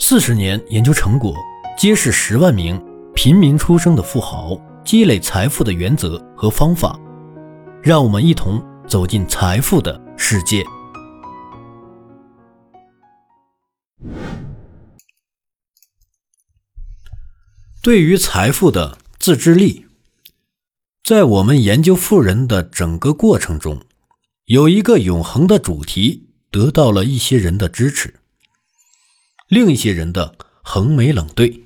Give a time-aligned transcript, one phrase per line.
[0.00, 1.34] 四十年研究成果，
[1.76, 2.80] 揭示十万名
[3.16, 6.98] 平民出生的富豪积累财富的原则和方法。
[7.82, 10.64] 让我们一同走进财富的世界。
[17.82, 19.86] 对于财富的自制力，
[21.02, 23.80] 在我们研究富人的整个过程中，
[24.44, 28.14] 有一个永恒的主题得到了一些人的支持，
[29.48, 31.64] 另一些人的横眉冷对，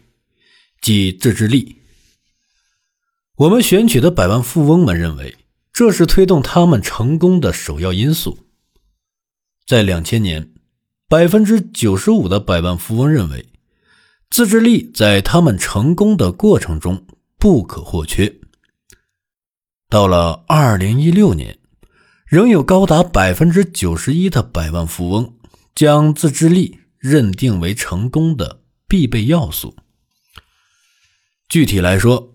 [0.80, 1.76] 即自制力。
[3.36, 5.36] 我们选取的百万富翁们认为。
[5.74, 8.38] 这是推动他们成功的首要因素。
[9.66, 10.52] 在两千年，
[11.08, 13.48] 百分之九十五的百万富翁认为，
[14.28, 17.06] 自制力在他们成功的过程中
[17.38, 18.38] 不可或缺。
[19.88, 21.58] 到了二零一六年，
[22.26, 25.38] 仍有高达百分之九十一的百万富翁
[25.74, 29.74] 将自制力认定为成功的必备要素。
[31.48, 32.32] 具体来说，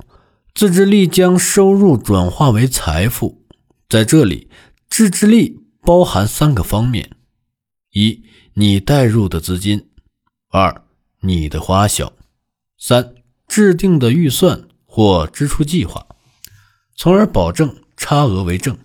[0.53, 3.47] 自制力将收入转化为财富，
[3.87, 4.49] 在这里，
[4.89, 7.15] 自制力包含三个方面：
[7.93, 9.87] 一、你带入的资金；
[10.49, 10.83] 二、
[11.21, 12.11] 你的花销；
[12.77, 13.15] 三、
[13.47, 16.05] 制定的预算或支出计划，
[16.97, 18.77] 从而保证差额为正。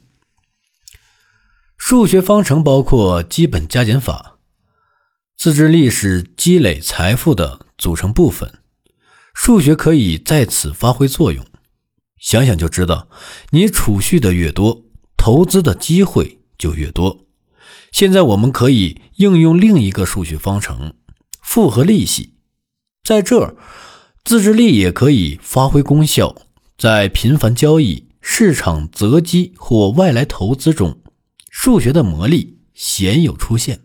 [1.76, 4.31] 数学方程包括基本加减法，
[5.42, 8.60] 自制力是积累财富的组成部分，
[9.34, 11.44] 数学可以在此发挥作用。
[12.20, 13.08] 想想就知道，
[13.50, 14.84] 你储蓄的越多，
[15.16, 17.26] 投资的机会就越多。
[17.90, 20.94] 现在我们可以应用另一个数学方程——
[21.42, 22.34] 复合利息，
[23.02, 23.56] 在这儿，
[24.22, 26.36] 自制力也可以发挥功效。
[26.78, 31.02] 在频繁交易、市场择机或外来投资中，
[31.50, 33.80] 数学的魔力鲜有出现。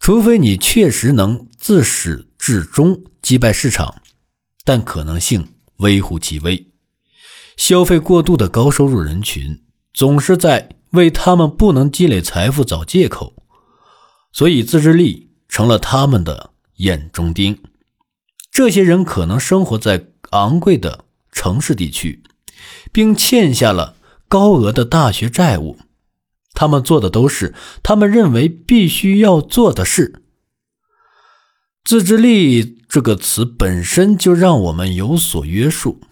[0.00, 4.00] 除非你确实能自始至终击败市场，
[4.64, 6.66] 但可能性微乎其微。
[7.58, 9.62] 消费过度的高收入人群
[9.92, 13.34] 总是在为他们不能积累财富找借口，
[14.32, 17.58] 所以自制力成了他们的眼中钉。
[18.50, 22.22] 这些人可能生活在昂贵的城市地区，
[22.90, 23.96] 并欠下了
[24.26, 25.78] 高额的大学债务。
[26.60, 30.22] 他们做的都是他们认为必须要做的事。
[31.82, 36.02] 自制力这个词本身就让我们有所约束。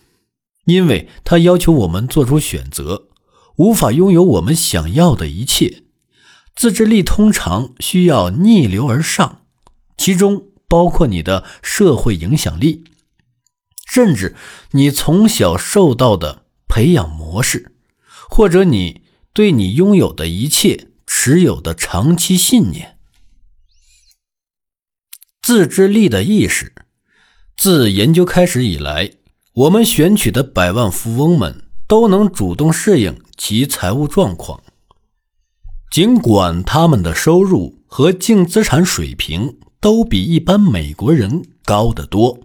[0.65, 3.09] 因为它要求我们做出选择，
[3.57, 5.83] 无法拥有我们想要的一切。
[6.55, 9.43] 自制力通常需要逆流而上，
[9.99, 12.85] 其中包括你的社会影响力，
[13.91, 14.35] 甚至
[14.73, 17.73] 你从小受到的培养模式，
[18.29, 19.03] 或者你
[19.39, 22.99] 对你拥有的一切持有的长期信念。
[25.41, 26.73] 自制力的意识，
[27.57, 29.13] 自研究开始以来。
[29.53, 34.61] 我们选取的百万富翁们都能主动适应其财务状况，
[35.89, 42.41] 尽管他们的收入和净资产水平都比一般美国人高得多，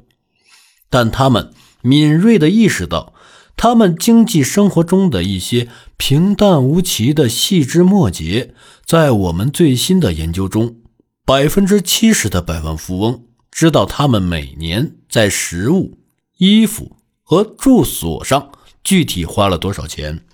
[0.92, 1.52] 但他们
[1.82, 3.13] 敏锐地意识到，
[3.56, 8.54] 他们经济生活中的一些平淡无奇的细枝末节。
[8.86, 10.78] 在我们最新的研究中，
[11.26, 16.00] 百分之七十的百万富翁知道他们每年在食物、
[16.38, 16.98] 衣服。
[17.26, 18.52] 和住所上
[18.84, 20.26] 具体花了多少钱？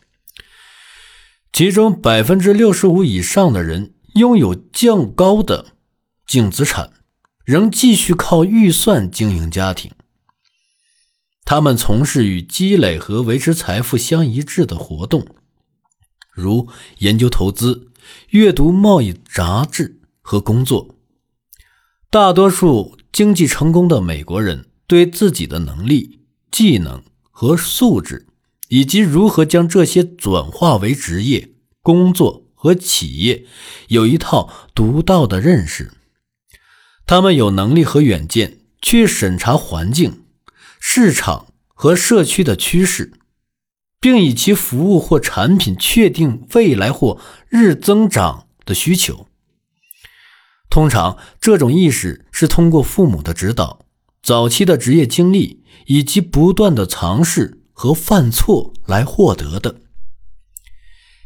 [1.53, 5.67] 其中百分之六十五以上的人拥有较高的
[6.27, 6.91] 净资产，
[7.45, 9.91] 仍继续靠预算经营家庭。
[11.49, 15.25] 他们从事与积累和维持财富相一致的活动，
[16.31, 17.87] 如研究投资、
[18.29, 20.95] 阅读贸易杂志和工作。
[22.11, 26.19] 大多数经济成功的美国人对自己的能力。
[26.51, 27.01] 技能
[27.31, 28.27] 和素质，
[28.67, 33.47] 以及如何将这些转化为职业、工作和企业，
[33.87, 35.91] 有一套独到的认识。
[37.07, 40.18] 他们有能力和远见去审查环境、
[40.79, 43.13] 市场和社区的趋势，
[43.99, 49.27] 并以其服务或产品确定未来或日增长的需求。
[50.69, 53.85] 通常，这种意识是通过父母的指导。
[54.21, 59.81] 早期的职业经历以及不断的尝试和犯错来获得的，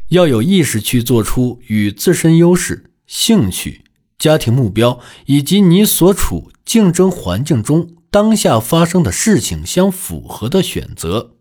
[0.10, 3.84] 要有意识去做出与自身优势、兴趣、
[4.18, 11.31] 家庭目标以及你所处竞争环境中当下发生的事情相符合的选择，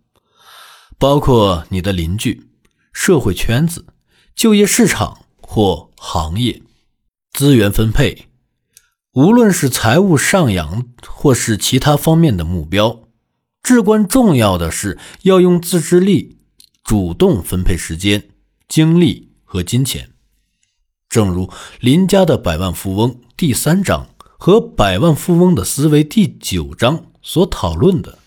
[0.98, 2.48] 包括你的邻居、
[2.94, 3.84] 社会圈子、
[4.34, 6.62] 就业市场或行业、
[7.30, 8.28] 资源分配、
[9.12, 13.02] 无论是财务上扬，或是其他方面的目标，
[13.62, 16.38] 至关重要的是要用自制力
[16.82, 18.30] 主动分配时间、
[18.66, 20.08] 精力和金钱。
[21.10, 24.08] 正如林家的百万富翁第三章
[24.44, 28.18] 和百万富翁的思维第九章所讨论的，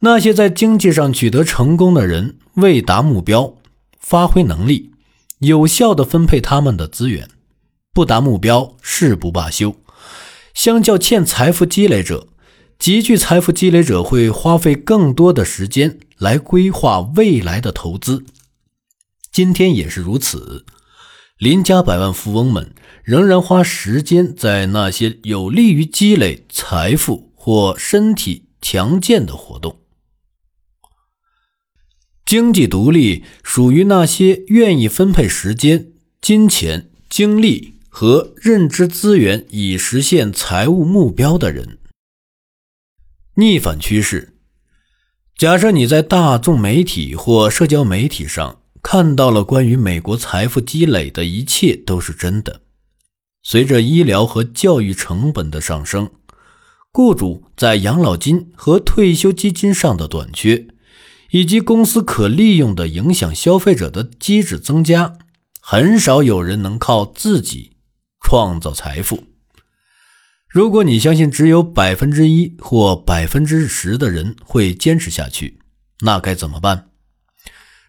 [0.00, 3.54] 那些在经济上取得成功的人，为达目标，
[3.98, 4.90] 发挥能力，
[5.38, 7.30] 有效地分配他们的资源。
[7.94, 9.74] 不达目标誓不罢休。
[10.52, 12.28] 相较欠财富积累者，
[12.78, 18.26] 极具财富积累者会花费更多的时间来规划未来的投资。
[19.32, 20.66] 今天也是如此，
[21.40, 22.72] 邻家百万富翁们
[23.02, 29.80] 仍然花时间在那些有利于积累财富或身体强健的活动。
[32.24, 35.90] 经济独立属于那些愿意分配时间、
[36.20, 37.80] 金钱、精力。
[37.92, 41.78] 和认知资源以实现财务目标的人。
[43.34, 44.36] 逆反趋势：
[45.36, 52.62] 假设你在大众媒体或社交媒体上看到了关于美国财富积累的一切都是真的。
[53.42, 56.10] 随着医疗和教育成本的上升，
[56.92, 60.66] 雇主在养老金和退休基金上的短缺，
[61.30, 65.18] 以及公司可利用的影响消费者的机制增加，
[65.60, 67.76] 很少有人能靠自己。
[68.22, 69.24] 创造财富。
[70.46, 75.58] 如果你相信只有百分之一或百分之十的人会坚持下去，
[76.00, 76.89] 那该怎么办？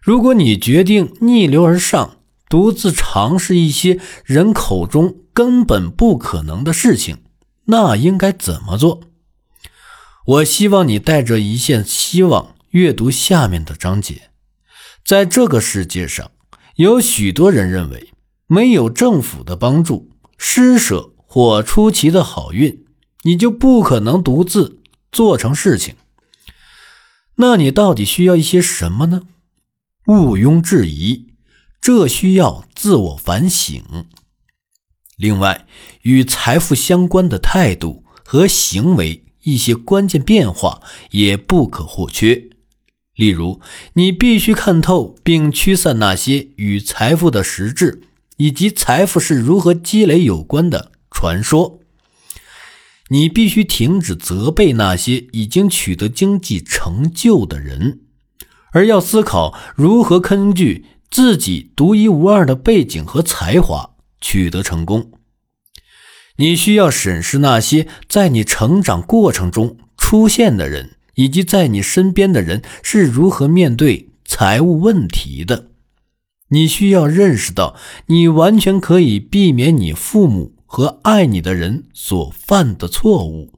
[0.02, 2.16] 如果你决定逆流而上，
[2.48, 7.18] 独自尝试一些人口中根本不可能的事情，
[7.66, 9.00] 那应该怎么做？
[10.26, 14.30] 我希望你带着一线希望阅读下面的章节。
[15.04, 16.32] 在这个世界上，
[16.74, 18.12] 有许多人认为
[18.48, 20.10] 没有政府的帮助。
[20.36, 22.84] 施舍或出奇的好运，
[23.22, 24.80] 你就不可能独自
[25.12, 25.94] 做成事情。
[27.36, 29.22] 那你到底需要一些什么呢？
[30.06, 31.26] 毋庸置疑，
[31.80, 33.82] 这需要自我反省。
[35.16, 35.66] 另外，
[36.02, 42.50] 与财富相关的态度和行为一些关键变化也不可或缺。
[43.14, 43.60] 例如，
[43.94, 48.02] 你必须看透并驱散那些与财富的实质。
[48.38, 51.78] 以及财富是如何积累有关的传说，
[53.08, 58.00] 你必须停止责备那些已经取得经济成就的人，
[58.72, 63.90] 而要思考如何根据自己独一无二的背景和才华
[64.20, 65.12] 取得成功。
[66.36, 75.68] 你需要审视那些在你成长过程中出现的人，以及在你身边的人是如何面对财务问题的。
[76.48, 77.76] 你需要认识到，
[78.06, 83.52] 你完全可以避免你父母和爱你的人所犯的错误。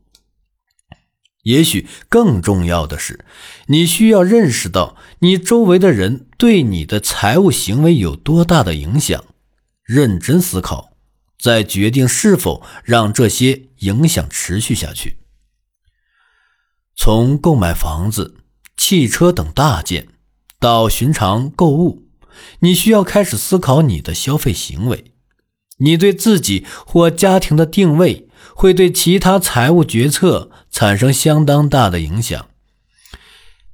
[1.45, 3.25] 也许更重要的是，
[3.69, 9.25] 你需要认识到你周围的人对你的财务行为有多大的影响，
[9.83, 10.91] 认真思考，
[11.39, 15.19] 再决定是否让这些影响持续下去。
[16.97, 18.37] 从购买房子、
[18.77, 20.09] 汽车等大件，
[20.59, 22.09] 到寻常购物。
[22.61, 25.13] 你需要开始思考你的消费行为，
[25.79, 32.49] 你对自己或家庭的定位会对其他财务决策产生相当大的影响。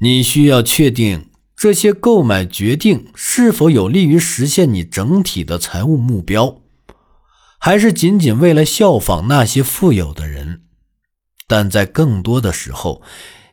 [0.00, 6.60] 你需要确定这些购买决定是否有利于实现你整体的财务目标，
[7.58, 10.62] 还是仅仅为了效仿那些富有的人。
[11.46, 13.02] 但在更多的时候，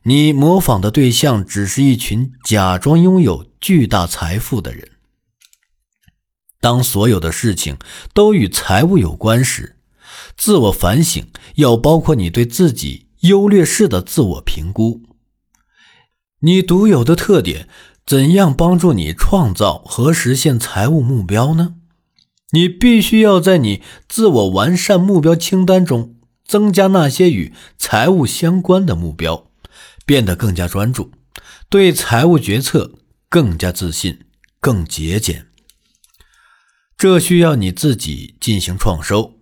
[0.04, 4.92] 你模仿的对象只是一群假装拥有巨大财富的人。
[6.60, 7.78] 当所有的事情
[8.14, 9.78] 都与财务有关时，
[10.36, 11.26] 自我反省
[11.56, 15.04] 要包括你对自己优劣势的自我评估。
[16.40, 17.68] 你独有的特点
[18.06, 21.76] 怎样帮助你创造和实现财务目标呢？
[22.52, 26.16] 你必须要在你自我完善目标清单中
[26.46, 29.52] 增加那些与财务相关的目标，
[30.06, 31.12] 变得更加专注，
[31.70, 32.94] 对财务决策
[33.28, 34.20] 更加自信，
[34.62, 35.48] 更节俭。
[36.98, 39.34] 这需要你自己进行创收，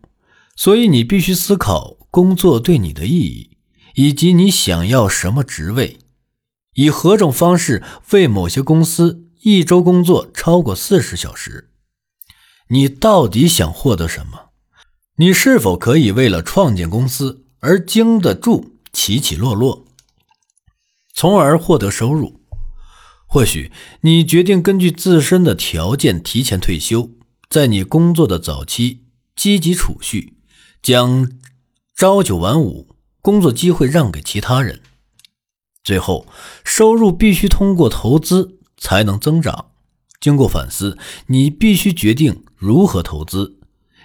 [0.56, 3.55] 所以你必须思考工作对你的意义，
[3.96, 5.98] 以及你想要什么职位，
[6.75, 11.72] 以何种方式为某些公司一周工作超过四十小时。
[12.70, 14.50] 你到底想获得什么？
[15.18, 19.86] 你是否可以为了创建公司而经得住起起落落，
[21.14, 22.42] 从而获得收入？
[23.28, 23.72] 或许
[24.02, 27.12] 你决定根据自身的条件提前退休。
[27.50, 30.38] 在你工作的早期，积极储蓄，
[30.82, 31.32] 将
[31.96, 32.95] 朝九晚五，
[33.25, 34.82] 工作机会让给其他人。
[35.84, 36.27] 最后，
[36.63, 39.72] 收入必须通过投资才能增长。
[40.22, 43.58] 经过反思，你必须决定如何投资，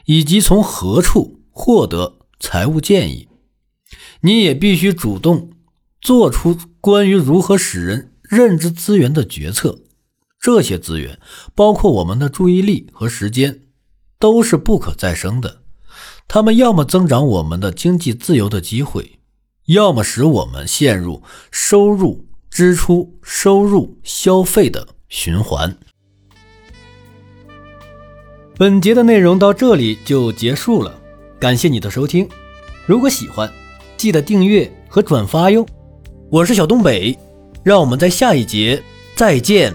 [0.07, 3.29] 以及从何处获得财务建议。
[4.23, 5.51] 你也必须主动
[6.01, 9.81] 做出关于如何使人认知资源的决策。
[10.41, 11.21] 这些资源
[11.55, 13.61] 包括我们的注意力和时间，
[14.19, 15.60] 都是不可再生的。
[16.33, 19.19] 他们要么增长我们的经济自由的机会，
[19.67, 25.77] 要么使我们陷入收入、支出、收入、消费的循环。
[28.57, 30.95] 本节的内容到这里就结束了，
[31.41, 32.29] 感谢你的收听。
[32.87, 33.53] 如果喜欢，
[33.97, 35.67] 记得订阅和转发哟。
[36.31, 37.19] 我是小东北，
[37.65, 38.81] 让我们在下一节
[39.17, 39.75] 再见。